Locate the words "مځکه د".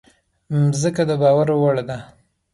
0.61-1.11